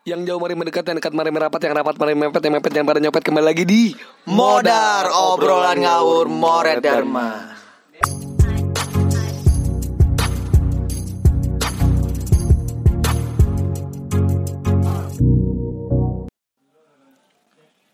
Yang 0.00 0.32
jauh 0.32 0.40
mari 0.40 0.56
mendekat, 0.56 0.80
yang 0.88 0.96
dekat 0.96 1.12
mari 1.12 1.28
merapat, 1.28 1.60
yang 1.60 1.76
rapat 1.76 2.00
mari 2.00 2.16
mepet, 2.16 2.40
yang 2.40 2.56
mepet 2.56 2.72
yang 2.72 2.88
pada 2.88 3.04
nyopet 3.04 3.20
kembali 3.20 3.44
lagi 3.52 3.64
di 3.68 3.92
Modar 4.32 5.12
obrolan 5.12 5.76
ngawur 5.76 6.24
Moret 6.24 6.80
Dharma. 6.80 7.52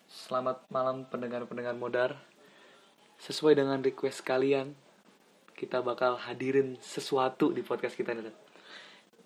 Selamat 0.07 0.63
malam 0.71 1.11
pendengar-pendengar 1.11 1.75
modar. 1.75 2.15
Sesuai 3.19 3.59
dengan 3.59 3.83
request 3.83 4.23
kalian, 4.23 4.79
kita 5.59 5.83
bakal 5.83 6.23
hadirin 6.23 6.79
sesuatu 6.79 7.51
di 7.51 7.67
podcast 7.67 7.99
kita 7.99 8.15
nih. 8.15 8.31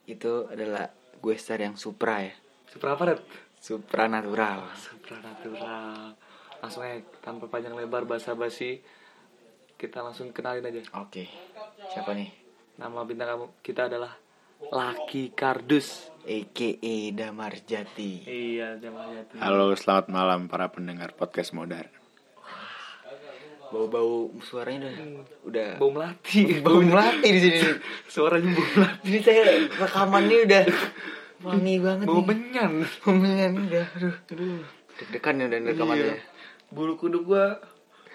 Itu 0.09 0.49
adalah 0.49 0.89
gue 1.21 1.37
star 1.37 1.61
yang 1.61 1.77
supra 1.77 2.25
ya. 2.25 2.33
Super 2.71 2.95
apa, 2.95 3.03
Red? 3.03 3.21
Supranatural. 3.59 4.71
Supranatural. 4.79 6.15
Langsung 6.63 6.87
aja 6.87 7.03
tanpa 7.19 7.51
panjang 7.51 7.75
lebar 7.75 8.07
basa-basi, 8.07 8.79
kita 9.75 10.07
langsung 10.07 10.31
kenalin 10.31 10.63
aja. 10.63 10.81
Oke. 11.03 11.27
Siapa 11.91 12.15
nih? 12.15 12.31
Nama 12.79 13.03
bintang 13.03 13.29
kamu 13.35 13.47
kita 13.61 13.91
adalah 13.91 14.15
Laki 14.71 15.35
Kardus. 15.35 16.09
AKA 16.21 17.17
Damar 17.17 17.59
Jati. 17.65 18.29
Iya, 18.29 18.77
Jamal 18.77 19.09
Yati. 19.19 19.41
Halo, 19.41 19.73
selamat 19.73 20.13
malam 20.13 20.47
para 20.47 20.69
pendengar 20.69 21.17
podcast 21.17 21.57
Modar. 21.57 21.89
Bau-bau 23.71 24.29
suaranya 24.45 24.91
udah 24.91 24.95
udah 25.47 25.69
Bau 25.81 25.91
melati. 25.91 26.61
bau 26.61 26.83
melati 26.83 27.29
di 27.31 27.41
sini. 27.41 27.59
Suaranya 28.15 28.51
bau 28.53 28.67
melati. 28.67 29.01
Jadi 29.07 29.19
saya 29.23 29.43
rekamannya 29.81 30.39
udah 30.45 30.63
wangi 31.41 31.75
banget 31.79 32.05
Bau 32.05 32.21
nih. 32.21 32.27
menyan. 32.27 32.73
Bau 33.03 33.13
menyan 33.13 33.53
udah. 33.59 33.87
Aduh, 33.97 34.15
aduh. 34.29 34.61
Deg-degan 34.97 35.35
ya 35.37 35.45
udah 35.47 35.59
rekamannya. 35.67 36.05
Iya. 36.07 36.17
Bulu 36.69 36.93
kuduk 36.95 37.23
gua 37.25 37.59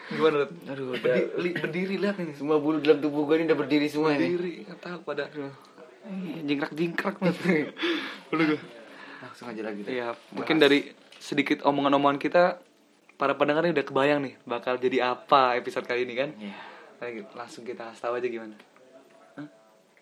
gimana? 0.08 0.46
Aduh, 0.70 0.94
udah. 0.94 1.02
Berdiri, 1.02 1.26
li- 1.42 1.56
berdiri 1.56 1.96
lihat 1.98 2.16
nih. 2.18 2.38
Semua 2.38 2.58
bulu 2.58 2.78
dalam 2.78 3.02
tubuh 3.02 3.26
gue 3.26 3.42
ini 3.42 3.46
udah 3.46 3.58
berdiri 3.58 3.88
semua 3.90 4.14
nih. 4.14 4.30
Berdiri, 4.30 4.54
nggak 4.64 4.80
tahu 4.80 4.98
pada 5.02 5.26
jingkrak-jingkrak 6.46 7.16
banget. 7.18 7.74
Bulu 8.30 8.44
gua. 8.54 8.60
Langsung 9.26 9.50
aja 9.50 9.62
lagi. 9.66 9.82
Iya, 9.86 10.14
mungkin 10.30 10.62
dari 10.62 10.94
sedikit 11.18 11.66
omongan-omongan 11.66 12.22
kita 12.22 12.62
para 13.16 13.34
pendengar 13.34 13.66
ini 13.66 13.74
udah 13.74 13.88
kebayang 13.88 14.20
nih 14.22 14.36
bakal 14.44 14.78
jadi 14.78 15.10
apa 15.10 15.58
episode 15.58 15.88
kali 15.88 16.06
ini 16.06 16.14
kan? 16.14 16.30
Iya. 16.38 16.54
Lagi, 16.96 17.20
langsung 17.34 17.64
kita 17.66 17.90
tahu 17.92 18.16
aja 18.16 18.28
gimana. 18.28 18.54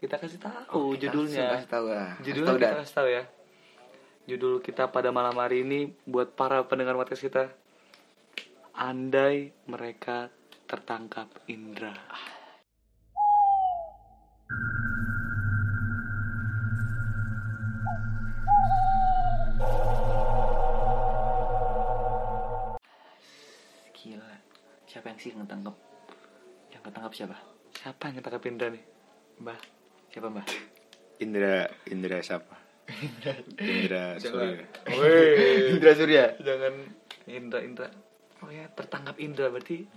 Kita 0.04 0.20
kasih 0.20 0.36
tahu 0.36 0.68
Oh, 0.76 0.92
kita 0.92 1.16
judulnya. 1.16 1.48
kasih 1.56 1.70
tahu 1.72 1.86
lah. 1.88 2.10
Kasih 2.20 2.26
Judulnya 2.28 2.52
tahu, 2.52 2.60
kita 2.60 2.76
kasih 2.84 2.96
tahu 3.00 3.08
ya. 3.08 3.24
Judul 4.28 4.54
kita 4.60 4.84
pada 4.92 5.10
malam 5.16 5.36
hari 5.40 5.64
ini 5.64 5.96
buat 6.04 6.36
para 6.36 6.60
pendengar 6.68 7.00
podcast 7.00 7.24
kita. 7.24 7.44
Andai 8.76 9.56
mereka 9.64 10.28
tertangkap 10.68 11.32
Indra. 11.48 11.96
Gila. 23.96 24.36
Siapa 24.90 25.06
yang 25.10 25.20
sih 25.20 25.32
ngetangkep? 25.32 25.76
Yang 26.76 26.82
ketangkap 26.90 27.14
siapa? 27.16 27.38
Siapa 27.74 28.04
yang 28.10 28.16
ketangkap 28.20 28.44
Indra 28.50 28.68
nih? 28.74 28.84
Mbah. 29.40 29.60
Siapa 30.14 30.30
mbak? 30.30 30.46
Indra, 31.26 31.66
Indra 31.90 32.22
siapa? 32.22 32.54
Indra 33.58 34.22
Surya. 34.22 34.62
Indra 35.74 35.92
Surya. 35.98 36.26
Jangan 36.38 36.74
Indra 37.26 37.60
Indra. 37.66 37.90
Oh 38.46 38.54
ya, 38.54 38.70
tertangkap 38.78 39.18
Indra 39.18 39.50
berarti 39.50 39.90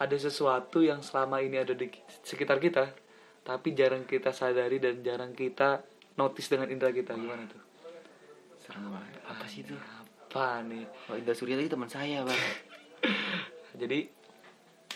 ada 0.00 0.16
sesuatu 0.16 0.80
yang 0.80 1.04
selama 1.04 1.44
ini 1.44 1.60
ada 1.60 1.76
di 1.76 1.92
sekitar 2.24 2.56
kita, 2.56 2.96
tapi 3.44 3.76
jarang 3.76 4.08
kita 4.08 4.32
sadari 4.32 4.80
dan 4.80 5.04
jarang 5.04 5.36
kita 5.36 5.84
notice 6.16 6.48
dengan 6.48 6.72
indra 6.72 6.88
kita 6.88 7.12
gimana 7.18 7.44
tuh? 7.50 7.60
Serem 8.62 8.88
banget. 8.88 9.20
Apa 9.26 9.44
sih 9.50 9.66
itu? 9.66 9.76
Apa 9.76 10.64
nih? 10.64 10.88
Oh, 11.12 11.18
Indra 11.18 11.34
Surya 11.36 11.60
itu 11.60 11.68
teman 11.68 11.90
saya 11.90 12.24
bang. 12.24 12.42
Jadi 13.84 14.08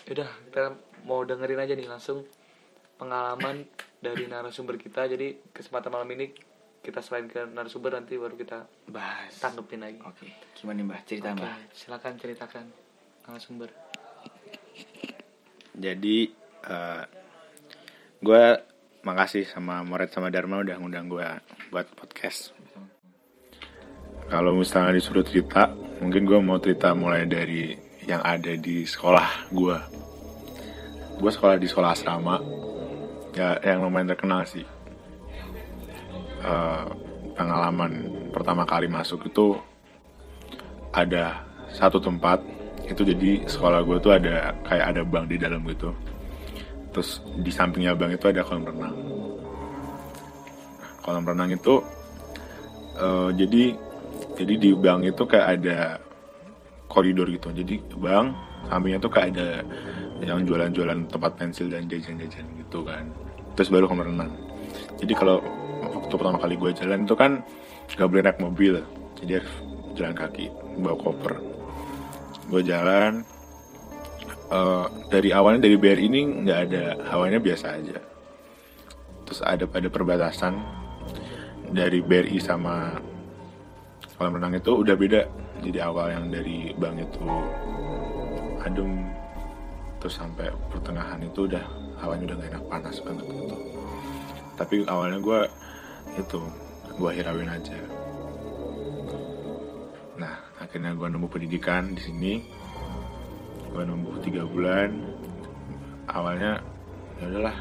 udah 0.08 0.28
kita 0.48 0.64
mau 1.04 1.26
dengerin 1.28 1.60
aja 1.60 1.74
nih 1.76 1.90
langsung 1.90 2.24
pengalaman 2.96 3.66
dari 4.02 4.26
narasumber 4.26 4.74
kita. 4.76 5.06
Jadi 5.06 5.54
kesempatan 5.54 5.94
malam 5.94 6.10
ini 6.12 6.34
kita 6.82 6.98
selain 6.98 7.30
ke 7.30 7.46
narasumber 7.46 7.94
nanti 7.94 8.18
baru 8.18 8.34
kita 8.34 8.66
Bahas. 8.90 9.38
tanggepin 9.38 9.86
lagi. 9.86 10.02
Oke. 10.02 10.26
Gimana 10.58 10.76
nih 10.82 10.84
mbak? 10.90 11.00
Cerita 11.06 11.28
Oke, 11.30 11.46
mbak. 11.46 11.54
silakan 11.70 12.12
ceritakan 12.18 12.64
narasumber. 13.22 13.70
Jadi, 15.72 16.28
eh 16.66 17.02
gue 18.22 18.42
makasih 19.02 19.46
sama 19.46 19.82
Moret 19.82 20.10
sama 20.10 20.30
Dharma 20.30 20.62
udah 20.62 20.76
ngundang 20.78 21.06
gue 21.06 21.26
buat 21.70 21.86
podcast. 21.94 22.54
Kalau 24.30 24.54
misalnya 24.56 24.94
disuruh 24.96 25.26
cerita, 25.26 25.70
mungkin 25.98 26.24
gue 26.24 26.38
mau 26.38 26.56
cerita 26.58 26.94
mulai 26.94 27.26
dari 27.26 27.74
yang 28.06 28.22
ada 28.22 28.54
di 28.54 28.86
sekolah 28.86 29.50
gue. 29.50 29.78
Gue 31.18 31.30
sekolah 31.30 31.58
di 31.58 31.68
sekolah 31.68 31.90
asrama, 31.92 32.36
ya 33.32 33.56
yang 33.64 33.84
lumayan 33.84 34.12
terkenal 34.12 34.44
sih. 34.44 34.64
Eh, 36.42 36.84
pengalaman 37.32 37.92
pertama 38.34 38.68
kali 38.68 38.90
masuk 38.90 39.24
itu 39.30 39.56
ada 40.92 41.40
satu 41.72 41.96
tempat 41.96 42.44
itu 42.84 43.00
jadi 43.06 43.48
sekolah 43.48 43.80
gue 43.88 43.96
tuh 44.02 44.12
ada 44.12 44.52
kayak 44.68 44.86
ada 44.92 45.02
bank 45.06 45.32
di 45.32 45.36
dalam 45.40 45.64
gitu. 45.64 45.94
Terus 46.92 47.24
di 47.40 47.48
sampingnya 47.48 47.96
bank 47.96 48.20
itu 48.20 48.26
ada 48.28 48.44
kolam 48.44 48.68
renang. 48.68 48.96
Kolam 51.00 51.24
renang 51.24 51.50
itu 51.56 51.80
eh, 53.00 53.30
jadi 53.32 53.64
jadi 54.36 54.54
di 54.60 54.70
bank 54.76 55.00
itu 55.08 55.22
kayak 55.24 55.48
ada 55.56 55.78
koridor 56.90 57.30
gitu. 57.32 57.48
Jadi 57.48 57.80
bank 57.96 58.36
sampingnya 58.68 58.98
tuh 59.00 59.10
kayak 59.14 59.28
ada 59.32 59.48
yang 60.22 60.46
jualan-jualan 60.46 61.10
tempat 61.10 61.32
pensil 61.34 61.66
dan 61.66 61.86
jajan-jajan 61.90 62.46
gitu 62.62 62.86
kan 62.86 63.02
terus 63.54 63.68
baru 63.68 63.88
kolam 63.88 64.08
renang. 64.08 64.30
Jadi 65.00 65.12
kalau 65.16 65.42
waktu 65.82 66.14
pertama 66.14 66.38
kali 66.38 66.54
gue 66.56 66.70
jalan 66.76 67.04
itu 67.04 67.14
kan 67.18 67.42
gak 67.96 68.08
boleh 68.08 68.22
naik 68.24 68.38
mobil. 68.40 68.74
Jadi 69.18 69.32
harus 69.42 69.54
jalan 69.98 70.14
kaki 70.16 70.46
bawa 70.80 70.96
koper. 70.98 71.34
Gue 72.48 72.62
jalan 72.64 73.22
eh, 74.50 74.86
dari 75.10 75.30
awalnya 75.34 75.68
dari 75.68 75.76
BRI 75.76 76.04
ini 76.08 76.20
nggak 76.46 76.60
ada. 76.70 76.84
Hawanya 77.12 77.38
biasa 77.42 77.66
aja. 77.76 77.98
Terus 79.28 79.40
ada 79.44 79.64
pada 79.64 79.88
perbatasan 79.88 80.54
dari 81.72 82.04
BRI 82.04 82.36
sama 82.40 82.96
kolam 84.16 84.38
renang 84.38 84.56
itu 84.56 84.72
udah 84.72 84.96
beda. 84.96 85.22
Jadi 85.62 85.78
awal 85.78 86.10
yang 86.10 86.26
dari 86.30 86.74
bank 86.74 87.06
itu 87.06 87.26
adem 88.62 89.06
terus 90.02 90.18
sampai 90.18 90.50
pertengahan 90.66 91.22
itu 91.22 91.46
udah 91.46 91.62
hawanya 92.02 92.34
udah 92.34 92.36
gak 92.42 92.50
enak 92.50 92.64
panas 92.66 92.96
banget 93.06 93.26
gitu. 93.30 93.56
Tapi 94.58 94.74
awalnya 94.90 95.18
gue 95.22 95.40
itu 96.18 96.40
gue 96.98 97.10
hirauin 97.14 97.48
aja. 97.48 97.78
Nah 100.18 100.34
akhirnya 100.58 100.92
gue 100.98 101.08
nemu 101.08 101.26
pendidikan 101.30 101.94
di 101.94 102.02
sini. 102.02 102.32
Gue 103.70 103.82
nemu 103.86 104.18
tiga 104.20 104.42
bulan. 104.44 104.90
Awalnya 106.10 106.58
ya 107.22 107.24
udahlah 107.30 107.56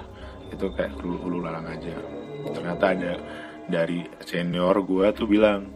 itu 0.49 0.65
kayak 0.73 0.97
hulu 0.99 1.15
hulu 1.21 1.37
lalang 1.45 1.69
aja. 1.69 1.95
Ternyata 2.51 2.85
ada 2.97 3.13
dari 3.69 4.03
senior 4.25 4.81
gue 4.81 5.05
tuh 5.13 5.29
bilang 5.29 5.69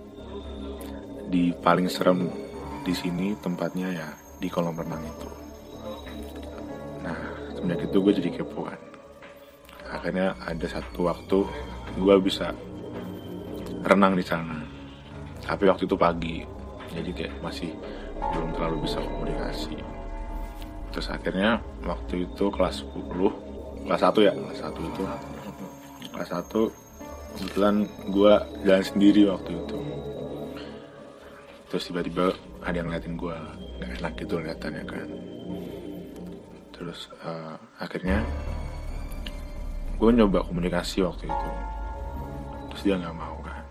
di 1.29 1.53
paling 1.53 1.87
serem 1.87 2.28
di 2.81 2.93
sini 2.93 3.37
tempatnya 3.37 3.90
ya 3.93 4.09
di 4.41 4.45
kolam 4.49 4.78
renang 4.78 5.01
itu 5.01 5.44
semenjak 7.55 7.87
itu 7.87 7.97
gue 8.03 8.13
jadi 8.19 8.29
kepoan. 8.43 8.79
Akhirnya 9.87 10.35
ada 10.43 10.67
satu 10.67 11.07
waktu 11.07 11.40
gue 11.96 12.16
bisa 12.19 12.52
renang 13.87 14.19
di 14.19 14.25
sana. 14.25 14.59
Tapi 15.46 15.63
waktu 15.72 15.87
itu 15.87 15.96
pagi 15.96 16.43
jadi 16.91 17.11
kayak 17.11 17.34
masih 17.40 17.72
belum 18.19 18.52
terlalu 18.55 18.85
bisa 18.85 18.99
komunikasi. 18.99 19.75
Terus 20.91 21.07
akhirnya 21.11 21.59
waktu 21.84 22.28
itu 22.28 22.46
kelas 22.52 22.84
10 22.84 23.87
kelas 23.87 24.02
1 24.02 24.28
ya 24.28 24.34
kelas 24.35 24.59
1 24.59 24.90
itu. 24.91 25.03
Kelas 26.11 26.29
1 26.31 26.52
kebetulan 27.35 27.75
gue 28.11 28.34
jalan 28.63 28.85
sendiri 28.85 29.22
waktu 29.31 29.52
itu. 29.55 29.79
Terus 31.72 31.84
tiba-tiba 31.91 32.31
ada 32.63 32.75
yang 32.75 32.87
ngeliatin 32.87 33.16
gue 33.19 33.35
gak 33.79 33.91
enak 33.99 34.13
gitu 34.16 34.40
liatannya 34.40 34.84
kan 34.87 35.34
terus 36.85 37.09
eh, 37.26 37.55
akhirnya 37.82 38.22
gue 39.97 40.09
nyoba 40.14 40.46
komunikasi 40.46 41.02
waktu 41.02 41.26
itu. 41.26 41.49
Terus 42.70 42.82
dia 42.85 42.96
nggak 43.02 43.17
mau 43.17 43.41
kan. 43.41 43.64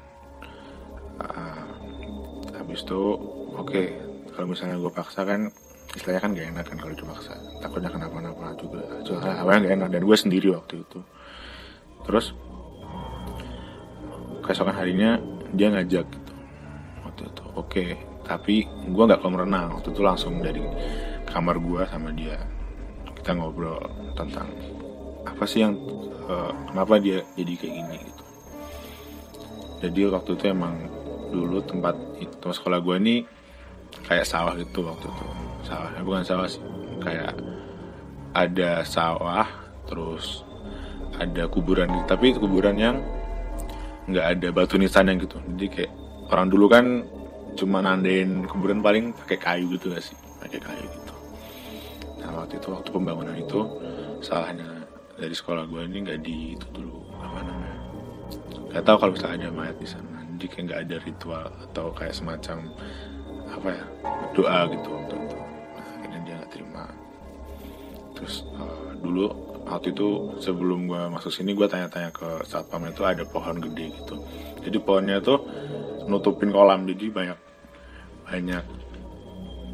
Eh, 1.22 1.62
habis 2.58 2.82
itu 2.82 3.02
oke 3.54 3.82
kalau 4.34 4.50
misalnya 4.50 4.82
gue 4.82 4.90
paksa 4.90 5.22
kan 5.22 5.46
istilahnya 5.94 6.26
kan 6.26 6.30
gak 6.34 6.48
enak 6.58 6.64
kan 6.66 6.78
kalau 6.82 6.94
dipaksa. 6.98 7.38
Takutnya 7.62 7.86
kenapa-napa 7.86 8.50
juga. 8.58 8.82
Soalnya 9.06 9.46
awalnya 9.46 9.62
gak 9.62 9.74
enak. 9.78 9.88
Dan 9.94 10.02
gue 10.10 10.16
sendiri 10.18 10.48
waktu 10.50 10.82
itu. 10.82 10.98
Terus 12.02 12.34
keesokan 14.42 14.74
harinya 14.74 15.22
dia 15.54 15.70
ngajak 15.70 16.02
gitu. 16.02 16.32
Waktu 17.06 17.22
itu 17.30 17.44
oke. 17.54 17.86
Tapi 18.26 18.66
gue 18.90 19.04
nggak 19.06 19.22
kolam 19.22 19.38
renang 19.38 19.70
waktu 19.78 19.94
itu 19.94 20.02
langsung 20.02 20.42
dari 20.42 20.66
kamar 21.30 21.62
gue 21.62 21.82
sama 21.86 22.10
dia 22.10 22.42
kita 23.24 23.40
ngobrol 23.40 23.80
tentang 24.12 24.44
apa 25.24 25.48
sih 25.48 25.64
yang 25.64 25.80
eh, 26.28 26.52
kenapa 26.68 27.00
dia 27.00 27.24
jadi 27.32 27.56
kayak 27.56 27.72
gini 27.72 27.96
gitu. 28.04 28.24
Jadi 29.80 30.00
waktu 30.12 30.30
itu 30.36 30.44
emang 30.52 30.74
dulu 31.32 31.64
tempat 31.64 31.96
itu 32.20 32.48
sekolah 32.52 32.84
gue 32.84 32.96
ini 33.00 33.16
kayak 34.04 34.28
sawah 34.28 34.52
gitu 34.60 34.84
waktu 34.84 35.08
itu. 35.08 35.26
Sawah 35.64 35.88
eh, 35.96 36.04
bukan 36.04 36.20
sawah 36.20 36.44
sih 36.44 36.60
kayak 37.00 37.32
ada 38.36 38.84
sawah 38.84 39.48
terus 39.88 40.44
ada 41.16 41.48
kuburan 41.48 41.88
gitu. 41.96 42.04
Tapi 42.04 42.36
kuburan 42.36 42.76
yang 42.76 43.00
nggak 44.04 44.26
ada 44.36 44.48
batu 44.52 44.76
nisan 44.76 45.08
yang 45.08 45.16
gitu. 45.24 45.40
Jadi 45.56 45.66
kayak 45.72 45.92
orang 46.28 46.52
dulu 46.52 46.68
kan 46.68 46.84
cuma 47.56 47.80
nandain 47.80 48.44
kuburan 48.44 48.84
paling 48.84 49.16
pakai 49.16 49.40
kayu 49.40 49.72
gitu 49.80 49.96
gak 49.96 50.04
sih? 50.04 50.16
Pakai 50.44 50.60
kayu 50.60 50.84
gitu 50.84 51.03
waktu 52.44 52.60
itu 52.60 52.68
waktu 52.76 52.88
pembangunan 52.92 53.36
itu 53.40 53.60
salahnya 54.20 54.84
dari 55.16 55.32
sekolah 55.32 55.64
gue 55.64 55.80
ini 55.88 56.04
nggak 56.04 56.20
di 56.20 56.52
itu 56.60 56.66
dulu 56.76 57.00
apa 57.16 57.40
namanya 57.40 57.78
nggak 58.68 58.84
tahu 58.84 58.96
kalau 59.00 59.12
misalnya 59.16 59.48
ada 59.48 59.50
mayat 59.54 59.76
di 59.80 59.88
sana. 59.88 60.18
Jadi 60.34 60.46
kayak 60.50 60.64
nggak 60.68 60.80
ada 60.84 60.96
ritual 61.06 61.46
atau 61.70 61.86
kayak 61.94 62.12
semacam 62.12 62.58
apa 63.48 63.68
ya 63.70 63.84
doa 64.34 64.58
gitu 64.66 64.88
waktu 64.90 65.14
itu 65.14 65.38
nah, 65.38 65.86
akhirnya 65.88 66.20
dia 66.26 66.34
nggak 66.36 66.50
terima. 66.52 66.84
Terus 68.12 68.34
eh, 68.44 68.90
dulu 69.00 69.24
waktu 69.64 69.88
itu 69.96 70.08
sebelum 70.44 70.90
gue 70.90 71.02
masuk 71.16 71.32
sini 71.32 71.56
gue 71.56 71.64
tanya-tanya 71.64 72.12
ke 72.12 72.44
satpam 72.44 72.84
itu 72.90 73.00
ada 73.08 73.24
pohon 73.24 73.56
gede 73.56 73.94
gitu. 73.94 74.20
Jadi 74.60 74.76
pohonnya 74.84 75.22
tuh 75.24 75.40
nutupin 76.04 76.52
kolam 76.52 76.84
jadi 76.84 77.08
banyak 77.08 77.38
banyak 78.28 78.64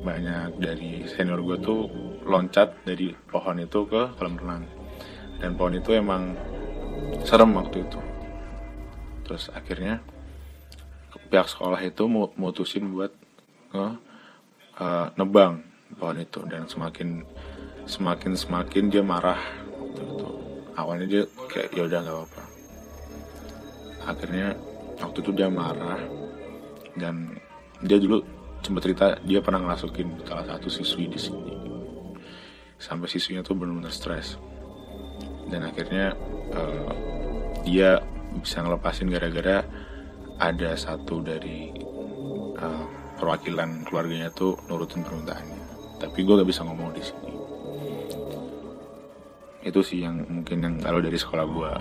banyak 0.00 0.50
dari 0.60 1.04
senior 1.08 1.40
gue 1.40 1.56
tuh 1.60 1.88
loncat 2.30 2.86
dari 2.86 3.10
pohon 3.10 3.58
itu 3.58 3.82
ke 3.90 4.14
kolam 4.14 4.38
renang. 4.38 4.64
Dan 5.42 5.58
pohon 5.58 5.74
itu 5.74 5.90
emang 5.92 6.38
serem 7.26 7.50
waktu 7.58 7.82
itu. 7.82 8.00
Terus 9.26 9.50
akhirnya 9.50 9.98
pihak 11.30 11.50
sekolah 11.50 11.82
itu 11.82 12.06
mu- 12.06 12.34
mutusin 12.38 12.86
buat 12.94 13.10
nge, 13.74 13.88
eh, 14.78 15.06
nebang 15.18 15.66
pohon 15.98 16.18
itu. 16.22 16.40
Dan 16.46 16.70
semakin 16.70 17.26
semakin 17.90 18.32
semakin 18.38 18.84
dia 18.86 19.02
marah. 19.02 19.40
Waktu 19.74 20.00
itu 20.06 20.26
awalnya 20.78 21.06
dia 21.10 21.22
kayak 21.50 21.68
ya 21.74 21.82
udah 21.90 21.98
nggak 21.98 22.16
apa-apa. 22.16 22.42
Akhirnya 24.06 24.46
waktu 25.02 25.18
itu 25.18 25.30
dia 25.34 25.48
marah. 25.50 26.00
Dan 26.94 27.34
dia 27.82 27.98
dulu 27.98 28.22
sempat 28.60 28.82
cerita 28.84 29.06
dia 29.24 29.40
pernah 29.40 29.64
ngerasukin 29.64 30.20
salah 30.28 30.44
satu 30.44 30.68
siswi 30.68 31.08
di 31.08 31.16
sini 31.16 31.59
sampai 32.80 33.06
siswinya 33.06 33.44
tuh 33.44 33.54
benar-benar 33.54 33.92
stres. 33.92 34.40
Dan 35.46 35.68
akhirnya 35.68 36.16
eh, 36.56 36.92
dia 37.68 38.00
bisa 38.40 38.64
ngelepasin 38.64 39.12
gara-gara 39.12 39.62
ada 40.40 40.70
satu 40.74 41.20
dari 41.20 41.68
eh, 42.56 42.84
perwakilan 43.20 43.84
keluarganya 43.84 44.32
tuh 44.32 44.56
nurutin 44.66 45.04
permintaannya. 45.04 45.60
Tapi 46.00 46.18
gue 46.24 46.40
gak 46.40 46.48
bisa 46.48 46.64
ngomong 46.64 46.96
di 46.96 47.04
sini. 47.04 47.32
Itu 49.60 49.84
sih 49.84 50.00
yang 50.00 50.24
mungkin 50.24 50.64
yang 50.64 50.74
kalau 50.80 51.04
dari 51.04 51.20
sekolah 51.20 51.44
gue 51.44 51.72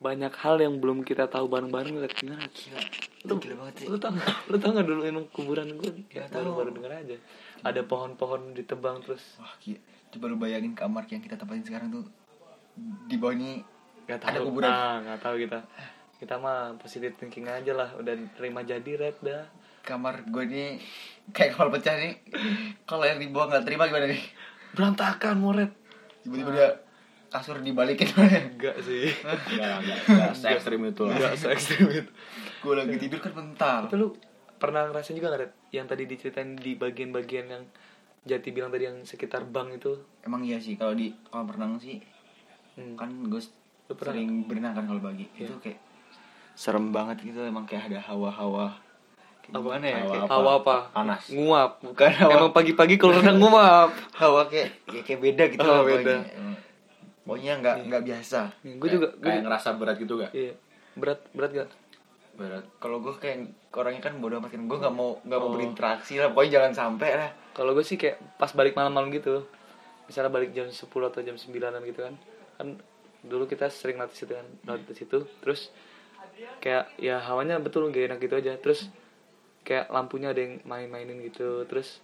banyak 0.00 0.32
hal 0.32 0.56
yang 0.64 0.80
belum 0.80 1.04
kita 1.04 1.28
tahu 1.28 1.44
bareng-bareng 1.52 2.00
lihat 2.00 2.16
gimana 2.16 2.48
gila 2.48 2.80
lu 3.20 3.36
Gila 3.36 3.54
banget 3.60 3.74
sih. 3.76 3.86
lu 3.86 3.96
tau 3.96 4.16
lu 4.48 4.56
tau 4.56 4.70
nggak 4.72 4.86
dulu 4.86 5.00
emang 5.04 5.28
kuburan 5.28 5.68
gue 5.76 5.92
ya 6.08 6.24
baru 6.26 6.56
baru 6.56 6.70
denger 6.72 6.92
aja. 6.94 7.16
Ada 7.60 7.84
pohon-pohon 7.84 8.56
ditebang 8.56 9.04
terus. 9.04 9.36
Wah, 9.36 9.52
gila. 9.60 9.76
Coba 10.10 10.24
lu 10.26 10.36
bayangin 10.36 10.72
kamar 10.72 11.04
yang 11.06 11.20
kita 11.20 11.36
tempatin 11.36 11.62
sekarang 11.62 11.88
tuh 11.90 12.04
di 13.06 13.20
bawahnya 13.20 13.60
nggak 14.06 14.18
tahu. 14.18 14.30
Ada 14.30 14.40
kuburan. 14.40 14.68
ah 14.68 14.96
nggak 15.00 15.20
tahu 15.20 15.34
kita. 15.38 15.58
Kita 16.16 16.34
mah 16.36 16.76
positive 16.76 17.14
thinking 17.14 17.44
aja 17.44 17.72
lah. 17.72 17.92
Udah 17.94 18.16
terima 18.34 18.64
jadi 18.64 18.90
red 18.96 19.16
dah. 19.20 19.44
Kamar 19.80 20.24
gue 20.24 20.44
ini 20.46 20.64
kayak 21.30 21.54
kapal 21.54 21.68
pecah 21.68 21.96
nih. 21.96 22.24
Kalau 22.84 23.04
yang 23.04 23.20
di 23.20 23.28
bawah 23.28 23.52
nggak 23.52 23.64
terima 23.64 23.84
gimana 23.84 24.08
nih? 24.08 24.22
berantakan 24.70 25.34
mau 25.36 25.50
red 25.50 25.74
Tiba-tiba 26.22 26.50
dia 26.54 26.68
kasur 27.26 27.58
dibalikin. 27.58 28.06
enggak 28.54 28.80
sih. 28.80 29.12
Nggak 29.52 29.76
nggak 30.08 30.32
se 30.40 30.46
ekstrim 30.48 30.80
itu. 30.84 31.04
Lah 31.04 31.12
enggak 31.12 31.34
se 31.36 31.46
ekstrim 31.52 31.86
itu 31.90 32.12
gue 32.60 32.74
lagi 32.76 32.96
tidur 32.96 33.18
kan 33.18 33.32
bentar. 33.32 33.80
tapi 33.88 33.96
lu 33.96 34.12
pernah 34.60 34.84
ngerasain 34.86 35.16
juga 35.16 35.32
nggak 35.32 35.72
yang 35.72 35.88
tadi 35.88 36.04
diceritain 36.04 36.52
di 36.54 36.76
bagian-bagian 36.76 37.46
yang 37.48 37.64
Jati 38.20 38.52
bilang 38.52 38.68
tadi 38.68 38.84
yang 38.84 39.00
sekitar 39.00 39.48
bank 39.48 39.80
itu? 39.80 39.96
Emang 40.20 40.44
iya 40.44 40.60
sih 40.60 40.76
kalau 40.76 40.92
di 40.92 41.08
kolam 41.32 41.48
renang 41.48 41.80
sih. 41.80 41.96
Hmm. 42.76 42.92
kan 42.92 43.08
gue 43.08 43.40
sering 43.88 44.44
berenang 44.44 44.76
kan 44.76 44.84
kalau 44.84 45.00
pagi. 45.00 45.24
Iya. 45.34 45.48
itu 45.48 45.56
kayak 45.56 45.80
serem 46.52 46.92
banget 46.92 47.24
gitu 47.24 47.40
emang 47.40 47.64
kayak 47.64 47.88
ada 47.88 47.96
hawa-hawa. 48.04 48.76
Gimana 49.48 49.82
ya? 49.82 50.04
Hawa 50.04 50.14
apa? 50.20 50.28
hawa 50.30 50.50
apa? 50.60 50.76
Panas. 50.92 51.22
nguap. 51.32 51.80
Bukan 51.80 52.10
hawa 52.12 52.32
emang 52.36 52.52
pagi-pagi 52.52 53.00
kalau 53.00 53.16
renang 53.16 53.40
nguap. 53.42 53.88
Hawa 54.12 54.44
kayak 54.52 54.68
ya 54.92 55.00
kayak 55.00 55.20
beda 55.24 55.44
gitu 55.48 55.64
Oh, 55.64 55.80
beda. 55.88 56.16
pokoknya. 57.24 57.52
Nggak 57.56 57.76
nggak 57.88 58.02
biasa. 58.04 58.40
Gue 58.76 58.88
juga 58.92 59.08
gue 59.16 59.32
kayak 59.32 59.48
ngerasa 59.48 59.68
berat 59.80 59.96
gitu 59.96 60.20
gak 60.20 60.32
iya. 60.36 60.52
Berat 60.92 61.24
berat 61.32 61.50
gak 61.56 61.68
berat 62.40 62.64
kalau 62.78 62.98
gue 62.98 63.12
kayak 63.14 63.38
orangnya 63.70 64.02
kan 64.02 64.16
bodoh 64.16 64.40
amat 64.40 64.50
kan 64.50 64.64
gue 64.64 64.78
nggak 64.78 64.94
mau 64.94 65.20
nggak 65.20 65.36
mau 65.36 65.46
Oh. 65.46 65.52
berinteraksi 65.52 66.16
lah. 66.16 66.28
Pokoknya 66.28 66.52
jangan 66.58 66.72
sampai 66.74 67.10
lah. 67.14 67.30
Kalau 67.52 67.70
gue 67.70 67.82
sih 67.82 67.94
kayak 67.94 68.16
pas 68.34 68.48
balik 68.50 68.72
malam-malam 68.72 69.10
gitu 69.10 69.44
misalnya 70.04 70.26
balik 70.28 70.50
jam 70.50 70.66
10 70.66 70.80
atau 70.82 71.20
jam 71.20 71.36
9an 71.36 71.54
gitu 71.84 72.00
kan 72.00 72.14
kan 72.56 72.68
dulu 73.22 73.44
kita 73.44 73.68
sering 73.68 73.94
latih 73.94 74.16
situ 74.16 74.32
kan 74.32 74.46
latih 74.66 74.96
situ. 74.96 75.18
Terus 75.38 75.68
kayak 76.58 76.96
ya 76.96 77.20
hawanya 77.20 77.58
betul 77.58 77.86
gak 77.88 78.08
enak 78.08 78.18
gitu 78.18 78.34
aja. 78.34 78.56
Terus 78.56 78.88
kayak 79.60 79.86
lampunya 79.88 80.30
ada 80.30 80.40
yang 80.40 80.58
main-mainin 80.64 81.20
gitu. 81.22 81.62
Terus 81.64 82.00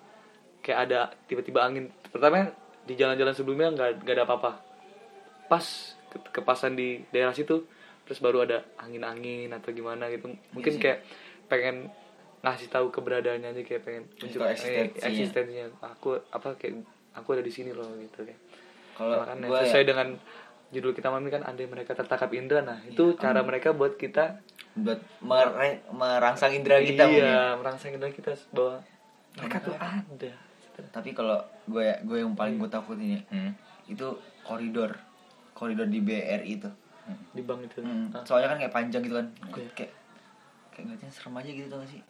kayak 0.61 0.79
ada 0.85 0.99
tiba-tiba 1.25 1.63
angin. 1.63 1.89
Pertama 2.07 2.53
di 2.85 2.95
jalan-jalan 2.95 3.33
sebelumnya 3.33 3.73
nggak 3.73 4.05
nggak 4.05 4.15
ada 4.15 4.25
apa-apa. 4.25 4.53
Pas 5.47 5.65
ke- 6.07 6.31
kepasan 6.33 6.75
di 6.75 7.03
daerah 7.09 7.33
situ 7.33 7.65
terus 8.07 8.19
baru 8.19 8.39
ada 8.41 8.63
angin-angin 8.77 9.51
atau 9.51 9.71
gimana 9.71 10.07
gitu. 10.09 10.31
Mungkin 10.55 10.73
sih. 10.73 10.81
kayak 10.81 11.03
pengen 11.47 11.91
ngasih 12.39 12.69
tahu 12.69 12.89
keberadaannya 12.89 13.51
aja 13.51 13.61
kayak 13.61 13.83
pengen 13.83 14.03
Ngasih 14.07 14.21
tunjuk 14.23 14.39
tahu 14.39 14.47
eh, 14.47 14.55
eksistensinya. 14.55 15.05
eksistensinya. 15.05 15.67
Aku 15.91 16.09
apa 16.25 16.49
kayak 16.55 16.75
aku 17.13 17.29
ada 17.33 17.43
di 17.43 17.51
sini 17.51 17.71
loh 17.71 17.89
gitu 17.97 18.23
kan 18.23 18.39
kalau 18.95 19.21
makanya 19.21 19.61
sesuai 19.63 19.83
ya, 19.83 19.87
dengan 19.87 20.09
judul 20.69 20.93
kita 20.93 21.09
mami 21.09 21.29
kan 21.29 21.43
andai 21.43 21.67
mereka 21.67 21.93
tertangkap 21.93 22.31
indra. 22.33 22.61
Nah 22.61 22.81
itu 22.83 23.13
cara 23.15 23.43
mereka 23.43 23.71
buat 23.71 23.95
kita 23.95 24.41
buat 24.75 25.01
mere- 25.21 25.81
merangsang 25.91 26.53
indera 26.53 26.79
kita 26.79 27.05
mungkin. 27.05 27.21
iya 27.21 27.57
merangsang 27.57 27.93
indra 27.93 28.09
kita 28.09 28.33
bahwa 28.53 28.81
mereka 29.35 29.57
tuh 29.61 29.75
ada. 29.75 30.33
Tapi 30.93 31.11
kalau 31.11 31.41
gue 31.65 31.83
ya 31.83 31.97
gue 32.01 32.21
yang 32.21 32.33
paling 32.33 32.57
gue 32.57 32.69
takutin 32.69 33.09
ya 33.11 33.21
Hmm. 33.27 33.53
itu 33.87 34.07
koridor. 34.43 34.93
Koridor 35.53 35.89
di 35.89 35.99
BRI 35.99 36.53
itu 36.55 36.69
di 37.07 37.43
bank 37.43 37.61
itu 37.63 37.79
Hmm, 37.79 38.11
Ah, 38.11 38.23
soalnya 38.23 38.49
kan 38.49 38.59
kayak 38.59 38.75
panjang 38.75 39.03
gitu 39.03 39.15
kan 39.15 39.27
Iya. 39.47 39.69
kayak 39.73 39.93
kayak 40.71 40.83
ngeliatnya 40.83 41.11
serem 41.11 41.35
aja 41.35 41.51
gitu 41.51 41.69
tau 41.69 41.79
gak 41.79 41.91
sih 41.91 42.01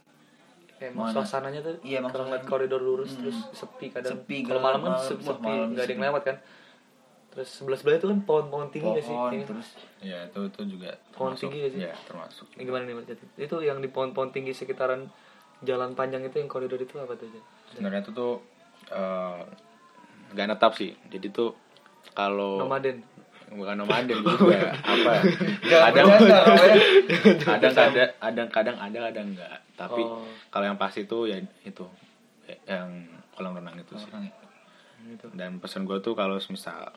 kayak 0.73 0.91
emang 0.93 1.05
Mana? 1.05 1.15
suasananya 1.15 1.61
tuh 1.61 1.75
Iya, 1.81 1.97
emang 1.99 2.11
kalau 2.11 2.25
ngeliat 2.27 2.45
koridor 2.45 2.81
lurus 2.81 3.11
Hmm. 3.13 3.21
terus 3.23 3.39
sepi 3.53 3.87
kadang 3.89 4.13
Sepi, 4.19 4.37
kalau 4.43 4.61
malam 4.61 4.81
kan 4.83 4.93
malam, 4.93 5.07
sepi 5.07 5.25
malam 5.43 5.69
nggak 5.69 5.79
ada 5.79 5.87
yang 5.87 5.99
sepi. 5.99 6.07
lewat 6.07 6.23
kan 6.25 6.37
terus 7.29 7.49
sebelah 7.53 7.77
sebelah 7.77 7.97
itu 7.97 8.09
kan 8.09 8.19
pohon-pohon 8.23 8.69
tinggi 8.71 8.89
gak 8.91 9.03
sih 9.03 9.13
pohon 9.13 9.29
Kayaknya. 9.29 9.47
terus 9.47 9.69
ya 10.01 10.19
itu 10.25 10.39
itu 10.43 10.61
juga 10.71 10.91
Pohon 11.11 11.33
termasuk 11.33 11.41
tinggi 11.43 11.59
gak 11.59 11.71
sih? 11.71 11.81
ya 11.83 11.93
termasuk 12.05 12.47
Ini 12.51 12.63
gimana 12.63 12.83
nih 12.85 12.95
Mas? 12.95 13.07
Itu 13.37 13.57
yang 13.61 13.79
di 13.79 13.89
pohon-pohon 13.89 14.31
tinggi 14.31 14.53
sekitaran 14.53 15.01
jalan 15.61 15.93
panjang 15.93 16.21
itu 16.23 16.37
yang 16.37 16.47
koridor 16.47 16.77
itu 16.77 16.97
apa 16.97 17.13
tuh? 17.13 17.29
Sebenarnya 17.69 18.01
itu 18.01 18.13
tuh 18.13 18.41
eh, 18.89 19.43
nggak 20.29 20.47
netap 20.47 20.73
sih 20.75 20.97
jadi 21.07 21.29
tuh 21.29 21.53
kalau 22.13 22.57
Nomaden. 22.59 23.05
Bukan 23.49 23.75
nomaden 23.77 24.19
juga 24.27 24.75
apa 24.83 25.11
ya? 25.13 25.23
Kadang 25.63 26.07
namanya. 26.09 26.81
kadang 27.39 27.73
ada 27.73 28.05
kadang 28.19 28.49
kadang 28.51 28.77
ada 28.77 28.99
kadang 29.07 29.27
enggak 29.31 29.57
tapi 29.75 30.03
Oh. 30.03 30.25
kalau 30.49 30.65
yang 30.65 30.77
pasti 30.77 31.05
itu 31.05 31.19
ya 31.27 31.37
itu 31.63 31.85
yang 32.65 32.89
kolam 33.31 33.55
renang 33.55 33.77
itu 33.77 33.93
sih 33.95 34.09
ya. 34.09 34.31
Gitu. 35.07 35.31
dan 35.35 35.61
pesan 35.61 35.85
gue 35.85 36.01
tuh 36.01 36.13
kalau 36.13 36.41
misal 36.43 36.91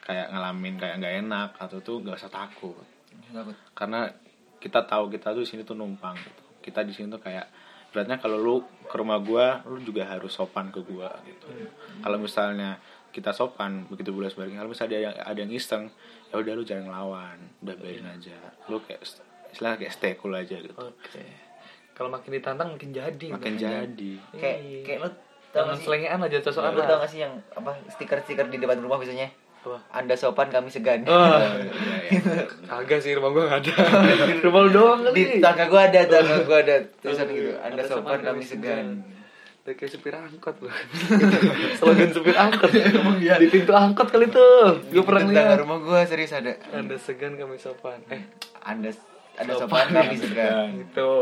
kayak 0.00 0.30
ngalamin 0.30 0.76
kayak 0.76 1.00
nggak 1.00 1.14
enak 1.20 1.50
atau 1.56 1.78
tuh 1.80 1.98
gak 2.00 2.14
usah 2.16 2.30
takut 2.30 2.76
Takut. 3.30 3.56
karena 3.72 4.10
kita 4.58 4.84
tahu 4.84 5.08
kita 5.08 5.32
tuh 5.32 5.42
di 5.42 5.48
sini 5.48 5.62
tuh 5.64 5.74
numpang 5.74 6.14
gitu 6.14 6.42
kita 6.60 6.84
di 6.84 6.92
sini 6.92 7.08
tuh 7.08 7.18
kayak 7.18 7.48
beratnya 7.90 8.20
kalau 8.20 8.38
lu 8.38 8.56
ke 8.86 8.94
rumah 8.94 9.18
gua 9.18 9.64
lu 9.64 9.80
juga 9.80 10.06
harus 10.06 10.30
sopan 10.30 10.70
ke 10.70 10.78
gua 10.82 11.10
gitu 11.24 11.48
kalau 11.98 12.20
misalnya 12.20 12.78
kita 13.10 13.30
sopan 13.30 13.86
begitu 13.86 14.10
bulan 14.10 14.28
sebaliknya. 14.28 14.58
Kalau 14.58 14.70
misalnya 14.70 14.90
ada 14.92 14.98
yang 15.02 15.14
ada 15.16 15.38
yang 15.40 15.52
iseng 15.52 15.84
ya 16.26 16.36
udah 16.36 16.52
lu 16.52 16.62
jangan 16.62 16.84
ngelawan 16.86 17.36
udah 17.60 17.74
biarin 17.76 18.06
aja. 18.06 18.36
Lu 18.66 18.78
kayak 18.80 19.02
istilah 19.50 19.74
kayak 19.74 19.90
stay 19.90 20.12
cool 20.14 20.32
aja 20.32 20.54
gitu. 20.54 20.74
Oke. 20.74 21.24
Kalau 21.92 22.08
makin 22.08 22.30
ditantang 22.32 22.68
makin 22.70 22.90
jadi 22.90 23.26
makin 23.28 23.54
jadi. 23.54 24.12
kayak 24.32 24.58
Iya. 24.62 24.80
kayak 24.82 24.98
lu 25.00 25.08
tau 25.10 25.18
jangan 25.52 25.66
gak 25.66 25.76
sih? 25.76 25.84
selengean 25.84 26.20
aja 26.22 26.38
cocokan 26.40 26.72
lu 26.72 26.82
tau 26.82 26.96
gak 26.96 27.10
sih 27.10 27.20
yang 27.20 27.34
apa 27.50 27.70
stiker-stiker 27.88 28.46
di 28.46 28.56
depan 28.56 28.78
rumah 28.78 28.96
biasanya? 28.96 29.28
Apa? 29.60 29.76
anda 29.92 30.16
sopan 30.16 30.48
kami 30.48 30.72
segan. 30.72 31.04
Oh, 31.04 31.36
Iya, 31.36 31.68
iya. 32.08 32.42
kagak 32.64 32.96
sih 32.96 33.12
rumah 33.12 33.28
gua 33.28 33.44
gak 33.50 33.60
ada. 33.60 33.74
Rumah 34.46 34.60
lu 34.62 34.70
doang 34.70 35.00
kali. 35.04 35.20
Di 35.28 35.36
tangga 35.38 35.68
gua 35.68 35.84
ada 35.84 36.00
tangga 36.02 36.36
gua 36.42 36.58
ada. 36.58 36.76
Tulisan 36.96 37.26
Oh, 37.26 37.34
gitu 37.34 37.50
iya. 37.50 37.60
anda 37.60 37.82
sopan 37.82 38.18
kami 38.22 38.40
segan 38.40 38.86
Udah 39.60 39.76
kayak 39.76 39.92
supir 39.92 40.16
angkot 40.16 40.56
loh. 40.64 40.72
Slogan 41.78 42.10
supir 42.16 42.32
angkot. 42.32 42.72
Di 42.72 43.46
pintu 43.52 43.76
angkot 43.76 44.08
kali 44.08 44.32
tuh 44.32 44.80
Gue 44.88 45.04
pernah 45.04 45.28
lihat. 45.28 45.60
rumah 45.60 45.76
gua 45.84 46.00
serius 46.08 46.32
ada. 46.32 46.56
Anda 46.72 46.96
segan 46.96 47.36
kami 47.36 47.60
sopan. 47.60 48.00
Eh. 48.08 48.24
Anda 48.64 48.88
anda 49.36 49.52
sopan. 49.52 49.92
kami 49.92 50.16
segan. 50.16 50.72
Gitu. 50.80 51.12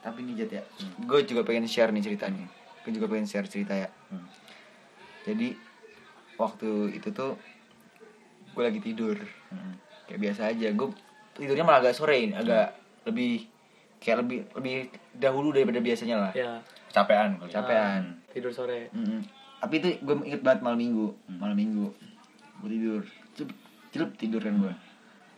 Tapi 0.00 0.18
nih 0.24 0.34
Jat 0.40 0.50
ya. 0.56 0.62
Gue 1.04 1.28
juga 1.28 1.44
pengen 1.44 1.68
share 1.68 1.92
nih 1.92 2.00
ceritanya. 2.00 2.48
Gue 2.80 2.96
juga 2.96 3.12
pengen 3.12 3.28
share 3.28 3.48
cerita 3.48 3.76
ya. 3.76 3.88
Hmm. 4.08 4.28
jadi 5.24 5.56
waktu 6.36 6.92
itu 6.96 7.08
tuh 7.12 7.36
gue 8.56 8.62
lagi 8.64 8.80
tidur. 8.80 9.20
Hmm. 9.52 9.76
kayak 10.08 10.20
biasa 10.32 10.48
aja. 10.48 10.72
Gue 10.72 10.96
tidurnya 11.36 11.64
malah 11.64 11.84
agak 11.84 11.92
sore 11.92 12.24
ini 12.24 12.32
agak 12.32 12.72
lebih 13.04 13.52
kayak 14.00 14.24
lebih 14.24 14.38
lebih 14.56 14.74
dahulu 15.12 15.52
daripada 15.52 15.80
biasanya 15.84 16.16
lah. 16.16 16.32
Ya 16.32 16.64
capean 16.94 17.42
kali 17.42 17.50
capean 17.50 18.02
Tidur 18.30 18.50
sore. 18.54 18.90
Mm-mm. 18.94 19.26
tapi 19.62 19.78
itu 19.78 19.88
gue 20.02 20.14
inget 20.26 20.42
banget 20.42 20.60
malam 20.66 20.78
minggu. 20.78 21.06
Malam 21.38 21.54
minggu. 21.54 21.86
Gue 22.58 22.68
tidur. 22.68 23.02
Celup, 23.94 24.10
tidur 24.18 24.42
kan 24.42 24.58
gue 24.58 24.74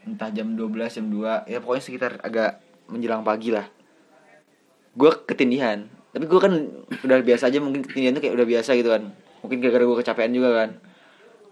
entah 0.06 0.30
jam 0.30 0.54
12 0.54 0.70
jam 0.86 1.06
2 1.10 1.50
ya 1.50 1.58
pokoknya 1.58 1.82
sekitar 1.82 2.12
agak 2.22 2.62
menjelang 2.86 3.26
pagi 3.26 3.50
lah. 3.50 3.66
Gue 4.94 5.10
ketindihan. 5.26 5.90
Tapi 6.14 6.24
gue 6.24 6.40
kan 6.40 6.54
udah 7.04 7.18
biasa 7.20 7.50
aja 7.50 7.58
mungkin 7.60 7.82
ketindihan 7.84 8.16
tuh 8.16 8.22
kayak 8.24 8.34
udah 8.38 8.46
biasa 8.46 8.70
gitu 8.78 8.88
kan. 8.94 9.12
Mungkin 9.44 9.58
gara-gara 9.60 9.84
gue 9.84 9.98
kecapean 10.00 10.32
juga 10.32 10.50
kan. 10.54 10.70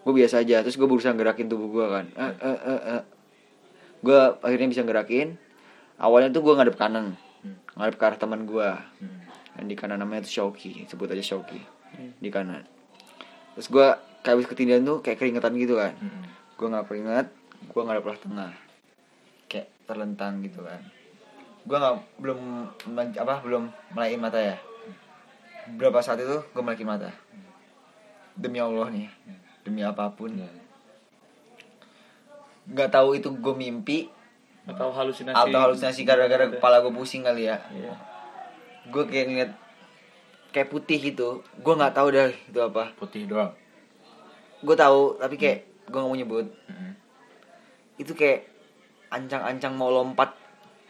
Gue 0.07 0.15
biasa 0.15 0.47
aja. 0.47 0.63
Terus 0.63 0.79
gue 0.79 0.89
berusaha 0.89 1.13
gerakin 1.13 1.51
tubuh 1.51 1.69
gue 1.69 1.87
kan. 1.91 2.05
Eh, 2.15 2.35
eh, 2.41 2.59
eh, 2.63 2.83
eh. 2.97 3.03
gue 4.01 4.21
akhirnya 4.41 4.69
bisa 4.69 4.83
gerakin 4.87 5.41
awalnya 5.99 6.31
tuh 6.31 6.47
gue 6.47 6.55
ngadep 6.55 6.79
kanan. 6.79 7.19
Ngadep 7.75 7.99
ke 7.99 8.05
arah 8.07 8.17
teman 8.17 8.47
gue 8.47 8.69
yang 9.55 9.67
di 9.71 9.77
kanan 9.79 10.03
namanya 10.03 10.27
tuh 10.27 10.33
Shoki 10.35 10.83
sebut 10.91 11.07
aja 11.11 11.23
Shoki 11.23 11.63
di 12.19 12.29
kanan. 12.31 12.67
Terus 13.55 13.71
gue 13.71 13.87
kayak 14.27 14.35
habis 14.35 14.47
ketindihan 14.51 14.83
tuh 14.83 14.99
kayak 14.99 15.19
keringetan 15.23 15.55
gitu 15.55 15.79
kan. 15.79 15.95
Gue 16.59 16.67
nggak 16.71 16.87
keringet 16.91 17.27
gue 17.71 17.81
ngadep 17.81 18.03
belah 18.03 18.19
tengah. 18.19 18.53
Kayak 19.47 19.71
terlentang 19.87 20.43
gitu 20.43 20.67
kan. 20.67 20.83
Gue 21.63 21.77
nggak 21.79 21.95
belum 22.19 22.41
apa 23.15 23.35
belum 23.47 23.71
melain 23.95 24.19
mata 24.19 24.43
ya. 24.43 24.59
Berapa 25.79 26.03
saat 26.03 26.19
itu 26.19 26.43
gue 26.43 26.63
melakin 26.63 26.91
mata. 26.91 27.11
Demi 28.35 28.59
Allah 28.59 28.91
nih. 28.91 29.09
Demi 29.63 29.87
apa 29.87 30.11
pun. 30.11 30.35
Nggak 32.67 32.91
tahu 32.91 33.23
itu 33.23 33.31
gue 33.31 33.55
mimpi. 33.55 34.11
Atau 34.65 34.91
halusinasi 34.97 35.37
atau 35.37 35.61
halusinasi 35.61 36.09
gara-gara 36.09 36.49
kepala 36.49 36.81
gue 36.83 36.91
pusing 36.91 37.23
kali 37.23 37.47
ya. 37.53 37.61
Iya 37.71 38.13
gue 38.91 39.05
kayak 39.09 39.26
ngeliat 39.31 39.53
kayak 40.53 40.69
putih 40.73 40.99
gitu. 41.00 41.41
Gue 41.61 41.75
nggak 41.76 41.95
tahu 41.97 42.09
dah 42.12 42.29
itu 42.33 42.61
apa. 42.61 42.93
Putih 42.99 43.29
doang. 43.29 43.53
Gue 44.64 44.76
tahu 44.76 45.21
tapi 45.21 45.37
kayak 45.37 45.69
gue 45.88 45.99
nggak 45.99 46.11
mau 46.11 46.19
nyebut. 46.19 46.47
Itu 48.00 48.17
kayak 48.19 48.50
ancang-ancang 49.14 49.79
mau 49.79 49.93
lompat 49.93 50.35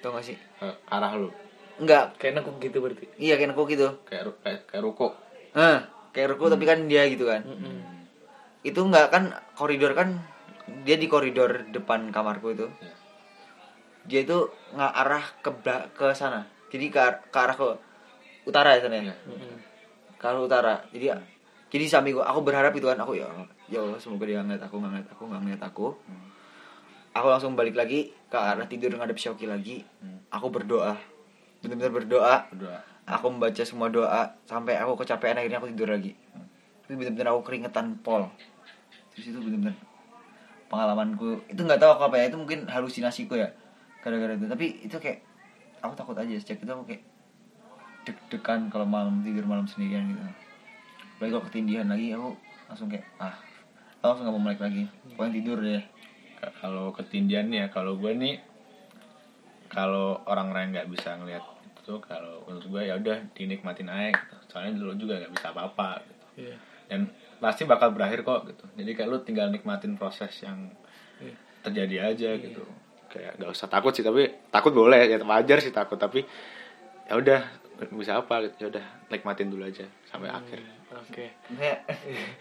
tau 0.00 0.16
gak 0.16 0.24
sih? 0.24 0.38
Ke 0.56 0.72
arah 0.88 1.12
lu? 1.16 1.28
Enggak, 1.76 2.16
Kayak 2.16 2.40
nekuk 2.40 2.56
gitu 2.62 2.78
berarti? 2.80 3.10
Iya 3.18 3.34
kayak 3.36 3.52
nekuk 3.52 3.68
gitu. 3.68 3.88
Kayak 4.08 4.36
kayak, 4.40 4.60
kayak 4.70 4.82
ruko. 4.84 5.12
Kayak 6.14 6.28
ruko 6.32 6.48
tapi 6.48 6.64
kan 6.64 6.86
dia 6.86 7.04
gitu 7.10 7.26
kan. 7.28 7.42
Itu 8.64 8.80
nggak 8.88 9.06
kan 9.12 9.36
koridor 9.58 9.92
kan 9.92 10.22
dia 10.88 10.96
di 10.96 11.04
koridor 11.04 11.68
depan 11.68 12.08
kamarku 12.08 12.56
itu. 12.56 12.68
Iya. 12.80 12.94
dia 14.04 14.20
itu 14.20 14.52
nggak 14.76 14.92
arah 15.00 15.24
ke 15.40 15.50
ke 15.96 16.06
sana 16.12 16.44
jadi 16.74 16.86
ke, 16.90 17.02
ke 17.30 17.38
arah 17.38 17.54
ke 17.54 17.68
utara 18.50 18.74
ya 18.74 18.82
sana 18.82 18.98
ya? 18.98 19.06
Iya. 19.06 19.14
ke 20.18 20.24
arah 20.26 20.42
utara. 20.42 20.74
Jadi 20.90 21.06
jadi 21.70 21.84
samping 21.86 22.18
gua 22.18 22.26
aku 22.26 22.42
berharap 22.42 22.74
itu 22.74 22.86
kan 22.90 22.98
aku 22.98 23.14
ya 23.14 23.30
ya 23.70 23.78
Allah 23.78 23.98
semoga 24.02 24.26
dia 24.26 24.42
ngeliat 24.42 24.66
aku 24.66 24.82
nggak 24.82 24.90
ngeliat 24.90 25.08
aku 25.14 25.22
nggak 25.30 25.40
ngeliat 25.46 25.62
aku. 25.62 25.86
Aku 27.14 27.26
langsung 27.30 27.54
balik 27.54 27.78
lagi 27.78 28.10
ke 28.26 28.34
arah 28.34 28.66
tidur 28.66 28.90
ngadep 28.90 29.14
Shoki 29.14 29.46
lagi. 29.46 29.86
Aku 30.34 30.50
berdoa. 30.50 30.98
Benar-benar 31.62 31.94
berdoa. 31.94 32.34
Berdoa. 32.50 32.78
aku 33.04 33.28
membaca 33.28 33.62
semua 33.68 33.92
doa 33.92 34.32
sampai 34.48 34.80
aku 34.80 34.96
kecapean 34.96 35.36
akhirnya 35.36 35.60
aku 35.60 35.70
tidur 35.70 35.92
lagi. 35.94 36.16
Itu 36.82 36.98
benar-benar 36.98 37.36
aku 37.36 37.40
keringetan 37.46 38.02
pol 38.02 38.26
terus 39.14 39.30
itu 39.30 39.38
benar-benar 39.38 39.78
pengalamanku. 40.66 41.46
Itu 41.46 41.62
nggak 41.62 41.78
tahu 41.78 41.90
aku 41.94 42.02
apa 42.10 42.16
ya 42.18 42.24
itu 42.32 42.36
mungkin 42.40 42.66
halusinasiku 42.66 43.38
ya 43.38 43.54
gara-gara 44.02 44.34
itu. 44.34 44.50
Tapi 44.50 44.66
itu 44.88 44.96
kayak 44.98 45.22
aku 45.84 45.92
takut 45.94 46.16
aja 46.16 46.32
sejak 46.34 46.58
itu 46.58 46.70
aku 46.70 46.84
kayak 46.88 47.02
deg-degan 48.04 48.68
kalau 48.68 48.84
malam 48.84 49.20
tidur 49.20 49.44
malam 49.44 49.64
sendirian 49.64 50.08
gitu. 50.08 50.24
Apalagi 51.14 51.30
kalau 51.30 51.44
ketindihan 51.44 51.86
lagi 51.86 52.06
aku 52.10 52.28
langsung 52.66 52.88
kayak 52.88 53.04
ah 53.16 53.36
aku 53.94 54.02
langsung 54.02 54.24
nggak 54.24 54.34
mau 54.34 54.42
melek 54.42 54.60
lagi. 54.60 54.84
Pokoknya 55.12 55.32
tidur 55.34 55.58
deh. 55.60 55.82
Ka- 56.34 56.54
kalau 56.58 56.86
ketindian 56.90 57.48
ya 57.48 57.68
kalau 57.68 57.96
gue 57.96 58.12
nih 58.12 58.36
kalau 59.66 60.20
orang 60.24 60.52
lain 60.52 60.68
nggak 60.72 60.88
bisa 60.88 61.16
ngelihat 61.16 61.42
itu 61.64 61.80
tuh 61.82 61.98
kalau 61.98 62.44
menurut 62.44 62.64
gue 62.64 62.82
ya 62.84 62.94
udah 62.96 63.16
dinikmatin 63.32 63.88
aja 63.88 64.12
gitu. 64.14 64.36
soalnya 64.46 64.72
dulu 64.76 64.92
juga 64.94 65.18
nggak 65.18 65.32
bisa 65.32 65.46
apa-apa 65.50 65.90
gitu. 66.00 66.24
Iya. 66.40 66.56
Dan 66.84 67.00
pasti 67.40 67.64
bakal 67.64 67.90
berakhir 67.90 68.22
kok 68.22 68.46
gitu. 68.46 68.64
Jadi 68.76 68.90
kayak 68.92 69.08
lu 69.08 69.18
tinggal 69.20 69.48
nikmatin 69.48 69.96
proses 69.96 70.32
yang 70.40 70.68
Iya. 71.14 71.34
terjadi 71.62 71.96
aja 72.10 72.30
gitu 72.36 72.64
kayak 73.14 73.38
nggak 73.38 73.50
usah 73.54 73.70
takut 73.70 73.94
sih 73.94 74.02
tapi 74.02 74.26
takut 74.50 74.74
boleh 74.74 75.06
ya 75.06 75.22
wajar 75.22 75.62
sih 75.62 75.70
takut 75.70 75.96
tapi 75.96 76.26
ya 77.06 77.14
udah 77.14 77.40
bisa 77.94 78.18
apa 78.18 78.50
gitu 78.50 78.66
ya 78.66 78.66
udah 78.74 78.84
nikmatin 79.10 79.50
dulu 79.50 79.66
aja 79.66 79.86
sampai 80.10 80.30
akhir. 80.30 80.62
Oke. 80.94 81.26
Nggak 81.50 81.78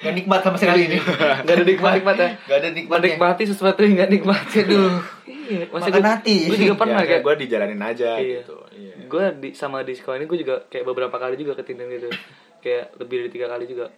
nggak 0.06 0.14
nikmat 0.14 0.40
sama 0.46 0.58
sekali 0.62 0.86
ini. 0.86 0.98
Gak 1.46 1.58
ada 1.58 1.64
nikmat-nikmat 1.66 2.16
ya? 2.16 2.30
Nggak 2.38 2.58
ada 2.62 2.70
nikmatnya. 2.70 3.02
Menikmati 3.10 3.44
sesuatu 3.50 3.80
yang 3.82 3.94
gak 3.98 4.12
nikmati 4.14 4.58
Aduh. 4.62 5.02
Iya 5.26 5.66
Makan 5.74 6.06
hati. 6.06 6.36
Gue 6.54 6.58
juga 6.62 6.76
pernah 6.78 7.02
ya, 7.02 7.10
kayak 7.10 7.22
gue 7.26 7.34
dijalanin 7.46 7.82
aja 7.82 8.10
Iya. 8.22 8.46
gitu 8.46 8.58
iya. 8.78 8.94
gue 9.10 9.26
di 9.42 9.50
sama 9.54 9.82
di 9.86 9.94
sekolah 9.94 10.22
ini 10.22 10.26
gue 10.30 10.40
juga 10.42 10.56
kayak 10.70 10.86
beberapa 10.86 11.18
kali 11.18 11.34
juga 11.34 11.58
ketindihan 11.58 11.90
gitu. 11.98 12.10
Kayak 12.62 12.94
lebih 13.02 13.16
dari 13.26 13.32
tiga 13.34 13.48
kali 13.50 13.66
juga 13.66 13.90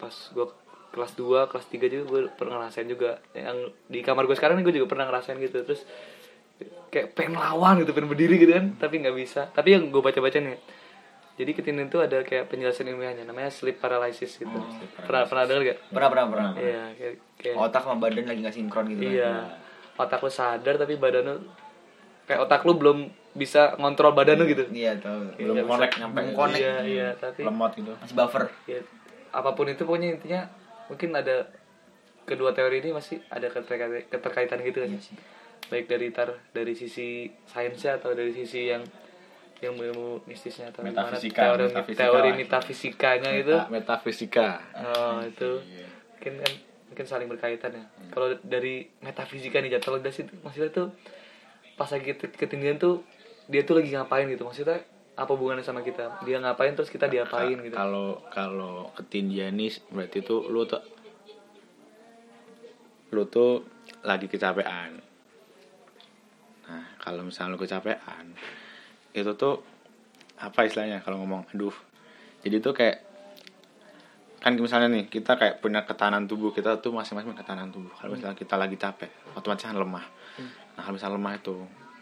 pas 0.00 0.14
gue 0.32 0.46
kelas 0.92 1.12
2, 1.16 1.50
kelas 1.50 1.66
3 1.68 1.92
juga 1.92 2.04
gue 2.08 2.20
pernah 2.34 2.64
ngerasain 2.64 2.88
juga. 2.88 3.20
Yang 3.36 3.76
di 3.88 4.00
kamar 4.00 4.24
gue 4.24 4.36
sekarang 4.36 4.60
gue 4.60 4.74
juga 4.74 4.88
pernah 4.88 5.06
ngerasain 5.08 5.38
gitu. 5.38 5.64
Terus 5.64 5.82
kayak 6.90 7.14
pengen 7.14 7.38
lawan 7.38 7.80
gitu 7.84 7.92
pengen 7.94 8.10
berdiri 8.10 8.40
gitu 8.40 8.52
kan. 8.56 8.76
Tapi 8.76 8.94
nggak 9.04 9.16
bisa. 9.16 9.48
Tapi 9.52 9.76
yang 9.76 9.88
gue 9.92 10.02
baca 10.02 10.18
baca 10.18 10.38
nih 10.38 10.58
jadi 11.38 11.50
ketindihan 11.54 11.86
itu 11.86 11.98
ada 12.02 12.18
kayak 12.26 12.50
penjelasan 12.50 12.90
ilmiahnya 12.90 13.22
namanya 13.22 13.54
sleep 13.54 13.78
paralysis 13.78 14.42
gitu. 14.42 14.58
Pernah 15.06 15.22
pernah 15.30 15.46
dengar 15.46 15.62
gak 15.70 15.78
pernah 15.94 16.08
pernah 16.10 16.26
pernah 16.26 16.50
iya 16.58 16.90
kayak, 16.98 17.14
kayak 17.38 17.56
otak 17.62 17.82
sama 17.86 17.96
badan 18.02 18.26
lagi 18.26 18.40
nggak 18.42 18.56
sinkron 18.58 18.86
gitu 18.90 19.06
kan. 19.06 19.14
Iya. 19.14 19.34
Otak 19.94 20.18
lu 20.26 20.30
sadar 20.34 20.74
tapi 20.82 20.98
badan 20.98 21.22
lu 21.30 21.34
kayak 22.26 22.40
otak 22.42 22.66
lu 22.66 22.74
belum 22.74 22.98
bisa 23.38 23.78
ngontrol 23.78 24.18
badan 24.18 24.42
lu 24.42 24.50
gitu. 24.50 24.66
iya 24.74 24.98
tahu 24.98 25.30
belum 25.38 25.54
nggak 25.62 25.68
connect 25.70 25.92
bisa. 25.94 26.00
nyampe. 26.02 26.18
Belum 26.18 26.34
connect. 26.34 26.58
Iya, 26.58 26.76
iya, 26.82 27.08
tapi 27.14 27.40
lemot 27.46 27.72
gitu. 27.78 27.92
Masih 27.94 28.14
buffer. 28.18 28.44
Ya, 28.66 28.80
apa 29.30 29.50
pun 29.54 29.66
itu 29.70 29.82
pokoknya 29.86 30.08
intinya 30.18 30.40
mungkin 30.88 31.12
ada 31.12 31.48
kedua 32.24 32.50
teori 32.50 32.80
ini 32.80 32.90
masih 32.90 33.20
ada 33.28 33.46
keterkaitan, 33.46 34.04
keterkaitan 34.06 34.58
gitu 34.60 34.80
kan. 34.80 34.90
Iya 34.90 35.00
sih. 35.00 35.16
Baik 35.68 35.86
dari 35.86 36.08
tar 36.08 36.32
dari 36.50 36.72
sisi 36.72 37.28
sainsnya 37.44 37.96
atau 37.96 38.12
dari 38.12 38.30
sisi 38.30 38.66
yang 38.66 38.84
yang 39.58 39.74
ilmu 39.74 40.22
mistisnya 40.24 40.70
atau 40.70 40.80
Metafisika, 40.80 41.50
teori 41.50 41.64
metafisika. 41.66 42.02
teori 42.04 42.30
metafisikanya 42.32 43.30
itu 43.34 43.52
Meta- 43.52 43.68
metafisika. 43.68 44.48
Oh 44.76 45.18
itu. 45.20 45.50
Iya. 45.66 45.86
mungkin 46.14 46.34
kan 46.36 46.52
mungkin 46.88 47.06
saling 47.06 47.28
berkaitan 47.28 47.70
ya. 47.72 47.84
Kalau 48.08 48.38
dari 48.40 48.86
metafisika 48.98 49.58
nih 49.58 49.74
jatuh 49.74 49.98
das 49.98 50.14
itu 50.16 50.30
maksudnya 50.40 50.70
tuh 50.70 50.88
pas 51.74 51.86
lagi 51.86 52.10
ket- 52.12 52.34
ketinggian 52.34 52.74
tuh 52.76 53.02
dia 53.46 53.62
tuh 53.62 53.78
lagi 53.78 53.90
ngapain 53.90 54.26
gitu? 54.26 54.42
Maksudnya 54.42 54.78
apa 55.18 55.30
hubungannya 55.34 55.66
sama 55.66 55.82
kita? 55.82 56.22
Dia 56.22 56.38
ngapain 56.38 56.78
terus 56.78 56.94
kita 56.94 57.10
diapain 57.10 57.58
gitu? 57.58 57.74
kalau 57.74 58.22
kalau 58.30 58.94
ketindihan 58.94 59.50
nih 59.50 59.74
berarti 59.90 60.22
tuh 60.22 60.46
lu 60.46 60.62
tuh 60.62 60.78
lu 63.10 63.26
tuh 63.26 63.66
lagi 64.06 64.30
kecapean. 64.30 65.02
Nah 66.70 66.84
kalau 67.02 67.26
misalnya 67.26 67.58
lu 67.58 67.60
kecapean 67.60 68.38
itu 69.10 69.34
tuh 69.34 69.58
apa 70.38 70.70
istilahnya 70.70 71.02
kalau 71.02 71.18
ngomong 71.18 71.50
aduh. 71.50 71.74
Jadi 72.46 72.62
tuh 72.62 72.70
kayak 72.70 73.02
kan 74.38 74.54
misalnya 74.54 74.86
nih 74.94 75.10
kita 75.10 75.34
kayak 75.34 75.58
punya 75.58 75.82
ketahanan 75.82 76.30
tubuh 76.30 76.54
kita 76.54 76.78
tuh 76.78 76.94
masing-masing 76.94 77.34
ketahanan 77.34 77.74
tubuh. 77.74 77.90
Kalau 77.98 78.14
misalnya 78.14 78.38
kita 78.38 78.54
lagi 78.54 78.78
capek 78.78 79.10
otomatis 79.34 79.66
kan 79.66 79.74
lemah. 79.74 80.06
Nah 80.78 80.82
kalau 80.86 80.94
misalnya 80.94 81.18
lemah 81.18 81.34
itu 81.42 81.56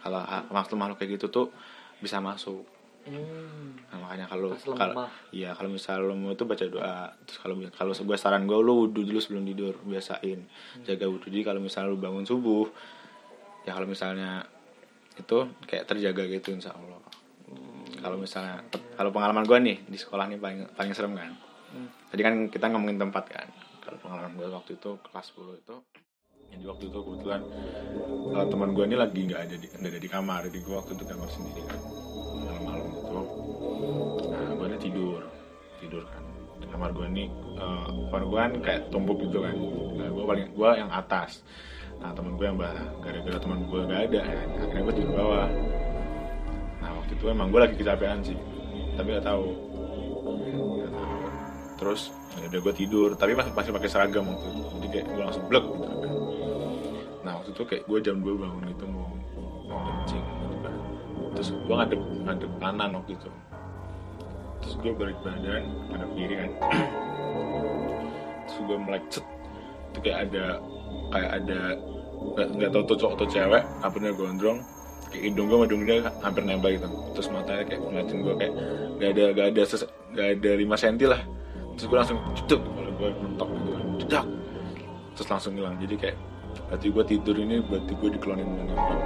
kalau 0.05 0.21
makhluk 0.53 0.77
makhluk 0.77 0.97
kayak 1.01 1.17
gitu 1.17 1.33
tuh 1.33 1.49
bisa 1.97 2.21
masuk 2.21 2.76
Hmm. 3.07 3.79
Nah, 3.87 3.97
makanya 4.03 4.27
kalau 4.27 4.51
kalau 4.75 5.07
iya 5.31 5.55
kalau 5.55 5.71
misalnya 5.71 6.03
lo 6.03 6.13
mau 6.19 6.35
tuh 6.35 6.43
baca 6.43 6.65
doa 6.67 7.07
terus 7.23 7.39
kalau 7.39 7.55
kalau 7.71 7.93
gue 7.95 8.17
saran 8.19 8.43
gue 8.43 8.57
lo 8.59 8.83
wudhu 8.83 9.07
dulu 9.07 9.19
sebelum 9.23 9.47
tidur 9.47 9.79
biasain. 9.87 10.43
Jaga 10.83 11.07
wudhu 11.07 11.31
jadi 11.31 11.47
kalau 11.47 11.63
misalnya 11.63 11.95
lo 11.95 11.97
bangun 11.97 12.27
subuh 12.27 12.67
ya 13.63 13.71
kalau 13.71 13.87
misalnya 13.87 14.43
itu 15.15 15.37
kayak 15.65 15.87
terjaga 15.87 16.23
gitu 16.27 16.51
insya 16.51 16.75
Allah. 16.75 16.99
Kalau 18.03 18.19
misalnya 18.19 18.59
kalau 18.99 19.09
pengalaman 19.15 19.47
gue 19.47 19.57
nih 19.63 19.77
di 19.87 19.97
sekolah 19.97 20.27
nih 20.27 20.39
paling 20.39 20.59
paling 20.75 20.91
serem 20.91 21.15
kan. 21.15 21.31
Tadi 22.11 22.21
kan 22.21 22.35
kita 22.51 22.67
ngomongin 22.75 22.99
tempat 22.99 23.23
kan. 23.31 23.47
Kalau 23.79 23.97
pengalaman 24.03 24.35
gue 24.35 24.47
waktu 24.51 24.75
itu 24.75 24.99
kelas 24.99 25.31
10 25.31 25.63
itu 25.63 25.75
jadi 26.47 26.63
waktu 26.63 26.87
itu 26.87 26.99
kebetulan 27.03 27.43
uh, 28.31 28.47
teman 28.47 28.71
gue 28.71 28.87
ini 28.87 28.95
lagi 28.95 29.19
nggak 29.19 29.41
ada 29.51 29.55
di 29.59 29.67
nggak 29.67 29.91
ada 29.91 29.99
di 29.99 30.09
kamar. 30.09 30.41
Jadi 30.47 30.59
gue 30.63 30.75
waktu 30.75 30.91
itu 30.95 31.03
kamar 31.03 31.29
sendiri 31.31 31.61
kan 31.67 31.79
tidur 35.97 36.05
kan. 36.13 36.23
Kamar 36.69 36.89
gue 36.93 37.05
ini 37.09 37.25
uh, 37.57 37.89
kamar 38.13 38.23
gue 38.29 38.37
kan 38.37 38.53
kayak 38.61 38.81
tumpuk 38.93 39.17
gitu 39.25 39.41
kan. 39.41 39.55
Nah, 39.97 40.07
gue 40.13 40.23
paling 40.29 40.45
gue 40.53 40.69
yang 40.77 40.89
atas. 40.93 41.41
Nah 41.97 42.13
teman 42.13 42.37
gue 42.37 42.45
yang 42.45 42.57
bawah. 42.61 42.77
Gara-gara 43.01 43.37
teman 43.41 43.59
gue 43.65 43.79
gak 43.89 44.01
ada 44.13 44.21
ya, 44.21 44.41
akhirnya 44.61 44.83
gue 44.85 44.95
tidur 45.01 45.13
bawah. 45.17 45.49
Nah 46.77 46.89
waktu 47.01 47.11
itu 47.17 47.25
emang 47.25 47.49
gue 47.49 47.59
lagi 47.65 47.75
kecapean 47.81 48.21
sih. 48.21 48.37
Tapi 48.93 49.07
nggak 49.09 49.25
tahu. 49.25 49.47
Nggak 50.77 50.91
tahu. 50.93 51.15
terus 51.77 52.09
ya 52.37 52.45
udah 52.53 52.61
gue 52.61 52.73
tidur. 52.77 53.09
Tapi 53.17 53.33
masih 53.33 53.53
masih 53.57 53.71
pakai 53.73 53.89
seragam 53.89 54.29
waktu 54.29 54.45
itu. 54.53 54.61
Jadi 54.77 54.87
kayak 54.93 55.05
gue 55.09 55.23
langsung 55.25 55.45
blek 55.49 55.65
gitu 55.65 55.81
kan. 55.81 55.97
Nah 57.25 57.31
waktu 57.41 57.49
itu 57.57 57.63
kayak 57.65 57.83
gue 57.89 57.97
jam 58.05 58.17
2 58.21 58.37
bangun 58.37 58.65
itu 58.69 58.85
mau 58.85 59.09
mau 59.65 59.79
kencing 59.81 60.25
gitu 60.45 60.57
kan. 60.61 60.73
Terus 61.33 61.49
gue 61.57 61.73
ngadep 61.73 62.01
ngadep 62.29 62.51
kanan 62.61 62.89
waktu 62.93 63.13
itu 63.17 63.29
terus 64.67 64.83
gue 64.83 64.91
balik 64.99 65.15
badan 65.23 65.63
ngadep 65.87 66.11
kiri 66.11 66.35
kan. 66.35 66.51
Terus 68.43 68.57
gue 68.67 68.77
melek 68.83 69.03
itu 69.07 69.19
kayak 70.03 70.19
ada 70.27 70.45
kayak 71.15 71.31
ada 71.39 71.59
nggak 72.35 72.47
nggak 72.51 72.69
tahu 72.75 72.83
tuh 72.83 72.97
cowok 72.99 73.13
atau 73.15 73.27
cewek 73.31 73.63
apanya 73.79 74.11
gondrong. 74.11 74.59
Kayak 75.07 75.23
hidung 75.31 75.47
gue 75.47 75.57
hidung 75.63 75.81
dia 75.87 76.11
hampir 76.19 76.43
nempel 76.43 76.75
gitu. 76.75 76.87
Terus 77.15 77.27
matanya 77.31 77.63
kayak 77.63 77.79
ngeliatin 77.79 78.19
gue 78.19 78.35
kayak 78.35 78.53
gak 78.99 79.09
ada 79.15 79.23
gak 79.31 79.47
ada 79.55 79.61
ses, 79.63 79.83
gak 80.11 80.27
ada 80.35 80.51
5 80.59 80.83
senti 80.83 81.05
lah. 81.07 81.21
Terus 81.79 81.85
gue 81.87 81.97
langsung 82.03 82.19
cedek 82.35 82.59
kalau 82.59 82.91
gue 82.91 83.09
mentok 83.23 83.49
gitu 83.55 83.69
kan. 83.71 83.83
Cedak 84.03 84.25
terus 85.15 85.27
langsung 85.31 85.53
hilang. 85.55 85.79
Jadi 85.79 85.95
kayak 85.95 86.17
berarti 86.67 86.87
gue 86.91 87.03
tidur 87.07 87.35
ini 87.39 87.55
berarti 87.63 87.91
gue 87.95 88.09
dikelonin 88.19 88.47
menembak 88.51 88.99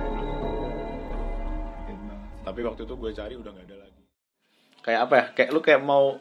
tapi 2.41 2.65
waktu 2.65 2.83
itu 2.89 2.93
gue 2.97 3.11
cari 3.13 3.33
udah 3.37 3.51
gak 3.53 3.65
ada 3.69 3.77
lagi 3.85 4.00
kayak 4.81 4.99
apa 5.01 5.13
ya 5.13 5.25
kayak 5.31 5.49
lu 5.49 5.59
kayak 5.59 5.79
mau 5.79 6.17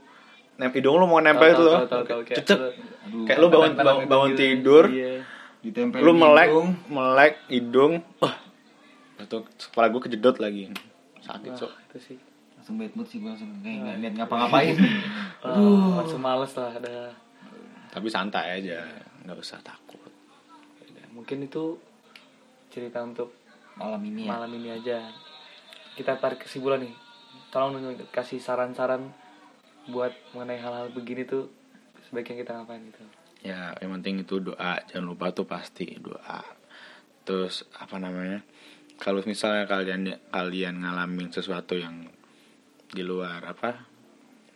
nem 0.55 0.69
hidung 0.69 0.95
lu 0.95 1.05
mau 1.05 1.19
nempel 1.19 1.49
itu 1.49 1.63
loh 1.63 1.81
kayak- 1.85 2.37
cecek 2.37 2.59
kayak 3.25 3.39
lu 3.39 3.49
bangun 3.49 3.73
Nempel 3.73 3.85
bangun, 3.85 3.99
gitu 3.99 4.11
bangun 4.11 4.29
gitu. 4.29 4.39
tidur 4.39 4.85
Iya. 4.87 5.15
ditempel 5.61 5.99
lu 5.99 6.13
melek 6.13 6.49
hidung. 6.49 6.69
melek 6.87 7.35
hidung 7.47 7.93
wah 8.19 8.37
itu 9.19 9.37
kepala 9.63 9.87
gue 9.89 10.01
kejedot 10.03 10.37
lagi 10.37 10.63
sakit 11.21 11.53
sok 11.55 11.73
itu 11.87 11.99
sih. 12.03 12.19
langsung 12.55 12.77
bad 12.77 12.93
mood 12.93 13.07
sih 13.07 13.19
gue 13.19 13.29
langsung 13.29 13.49
kayak 13.59 13.77
nggak 13.79 13.97
niat 13.99 14.15
ngapa-ngapain 14.17 14.77
Uh, 15.41 15.97
langsung 15.97 16.21
males 16.21 16.53
lah 16.53 16.69
ada. 16.71 17.17
tapi 17.89 18.07
santai 18.07 18.61
aja 18.61 18.85
nggak 19.25 19.37
usah 19.37 19.57
takut 19.61 19.97
Mungkin 21.11 21.43
itu 21.43 21.77
cerita 22.69 23.01
untuk 23.01 23.33
malam 23.75 23.99
ini 24.01 24.25
ya 24.25 24.31
malam 24.31 24.53
ini 24.53 24.69
aja. 24.71 25.05
Kita 25.93 26.15
tarik 26.15 26.41
kesimpulan 26.41 26.81
nih. 26.81 26.95
Tolong 27.51 27.83
dong 27.83 27.99
kasih 28.15 28.39
saran-saran 28.39 29.11
buat 29.91 30.15
mengenai 30.33 30.63
hal-hal 30.63 30.95
begini 30.95 31.27
tuh 31.27 31.51
sebaiknya 32.07 32.47
kita 32.47 32.51
ngapain 32.63 32.83
gitu. 32.87 33.03
ya 33.43 33.75
yang 33.83 33.91
penting 33.99 34.23
itu 34.23 34.39
doa. 34.39 34.79
Jangan 34.87 35.07
lupa 35.07 35.35
tuh 35.35 35.51
pasti 35.51 35.99
doa. 35.99 36.47
Terus 37.27 37.67
apa 37.75 37.99
namanya? 37.99 38.47
Kalau 39.03 39.25
misalnya 39.27 39.67
kalian 39.67 40.31
kalian 40.31 40.85
ngalamin 40.85 41.35
sesuatu 41.35 41.75
yang 41.75 42.07
di 42.87 43.03
luar 43.03 43.43
apa? 43.43 43.83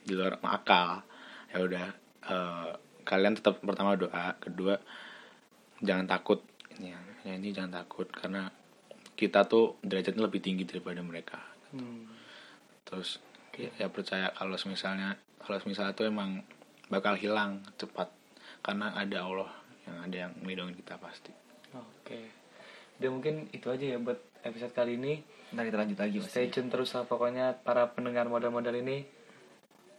Di 0.05 0.15
luar 0.15 0.39
akal 0.47 1.03
ya 1.51 1.59
udah 1.67 1.87
eh, 2.31 2.71
kalian 3.03 3.35
tetap 3.35 3.59
pertama 3.59 3.99
doa. 3.99 4.39
Kedua 4.39 4.79
jangan 5.83 6.07
takut. 6.07 6.47
Ini 6.79 6.95
ya, 7.27 7.35
ini 7.35 7.51
jangan 7.51 7.83
takut. 7.83 8.07
Karena 8.07 8.47
kita 9.19 9.47
tuh 9.51 9.83
derajatnya 9.83 10.27
lebih 10.27 10.39
tinggi 10.39 10.63
daripada 10.63 11.03
mereka. 11.03 11.43
Hmm. 11.75 12.14
Terus 12.95 13.19
ya, 13.59 13.71
ya 13.75 13.89
percaya 13.91 14.31
kalau 14.39 14.55
misalnya 14.71 15.19
kalau 15.43 15.59
misalnya 15.67 15.93
tuh 15.93 16.07
emang 16.07 16.47
bakal 16.89 17.19
hilang 17.19 17.61
cepat. 17.75 18.09
Karena 18.65 18.97
ada 18.97 19.19
Allah 19.29 19.51
yang 19.85 19.99
ada 20.01 20.17
yang 20.17 20.33
melindungi 20.41 20.81
kita 20.81 20.97
pasti. 20.97 21.35
Oke. 21.77 22.33
Dan 22.97 23.21
mungkin 23.21 23.51
itu 23.53 23.69
aja 23.69 23.85
ya 23.85 23.99
buat 24.01 24.17
episode 24.47 24.73
kali 24.73 24.97
ini. 24.97 25.21
ntar 25.53 25.69
kita 25.69 25.77
lanjut 25.85 25.99
lagi 26.01 26.17
Stay 26.25 26.49
tune 26.49 26.73
terus 26.73 26.97
lah 26.97 27.05
pokoknya 27.05 27.61
para 27.61 27.93
pendengar 27.93 28.25
modal-modal 28.31 28.73
ini. 28.73 29.05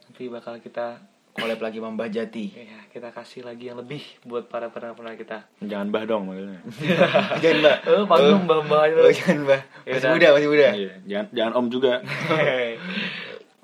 Nanti 0.09 0.25
bakal 0.31 0.57
kita 0.57 0.97
collab 1.35 1.59
lagi 1.59 1.77
sama 1.83 1.93
Mbah 1.93 2.09
Jati. 2.09 2.45
Ya 2.55 2.79
kita 2.89 3.11
kasih 3.11 3.43
lagi 3.43 3.67
yang 3.67 3.77
lebih 3.77 4.01
buat 4.23 4.47
para 4.47 4.71
pendengar-pendengar 4.71 5.19
kita. 5.19 5.37
jangan 5.61 5.91
bah 5.91 6.03
dong 6.07 6.31
maksudnya. 6.31 6.61
Jangan 7.43 7.57
Mbah. 7.59 7.77
Oh, 7.85 8.05
panggung 8.07 8.43
mbak-mbak 8.47 8.79
aja. 8.87 8.95
oh, 9.03 9.11
jangan 9.11 9.37
Mbah. 9.43 9.61
Masih 9.83 10.09
muda 10.15 10.27
masih 10.31 10.49
muda. 10.49 10.67
Iya 10.71 10.93
jangan 11.05 11.27
jangan 11.35 11.51
om 11.59 11.67
juga 11.67 11.93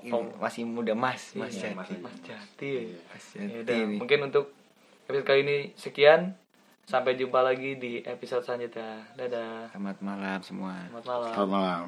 Ini 0.01 0.11
masih 0.35 0.63
muda 0.63 0.93
Mas 0.93 1.33
Mas 1.33 1.53
Iya, 1.53 1.71
Jati 1.71 1.93
Mas 1.97 2.17
Jati. 2.19 2.71
Mas 3.05 3.25
Ya 3.31 3.43
Jati 3.43 3.59
udah, 3.61 3.77
nih. 3.79 3.97
mungkin 3.97 4.19
untuk 4.23 4.45
episode 5.03 5.23
kali 5.23 5.39
ini 5.41 5.57
sekian. 5.75 6.33
Sampai 6.83 7.13
jumpa 7.13 7.39
lagi 7.39 7.75
di 7.75 8.01
episode 8.01 8.41
selanjutnya. 8.41 9.05
Dadah. 9.13 9.69
selamat 9.69 9.97
malam 10.01 10.39
semua 10.41 10.73
Selamat 10.83 11.05
malam. 11.05 11.31
selamat 11.31 11.49
malam 11.51 11.83